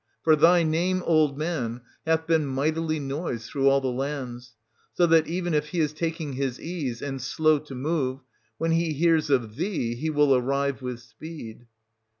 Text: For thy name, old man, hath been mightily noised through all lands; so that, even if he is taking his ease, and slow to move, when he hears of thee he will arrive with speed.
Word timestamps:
For 0.23 0.35
thy 0.35 0.63
name, 0.63 1.03
old 1.05 1.37
man, 1.37 1.81
hath 2.07 2.25
been 2.25 2.47
mightily 2.47 2.99
noised 2.99 3.47
through 3.47 3.69
all 3.69 3.81
lands; 3.95 4.55
so 4.95 5.05
that, 5.05 5.27
even 5.27 5.53
if 5.53 5.67
he 5.67 5.79
is 5.79 5.93
taking 5.93 6.33
his 6.33 6.59
ease, 6.59 7.03
and 7.03 7.21
slow 7.21 7.59
to 7.59 7.75
move, 7.75 8.23
when 8.57 8.71
he 8.71 8.93
hears 8.93 9.29
of 9.29 9.57
thee 9.57 9.93
he 9.93 10.09
will 10.09 10.35
arrive 10.35 10.81
with 10.81 11.01
speed. 11.01 11.67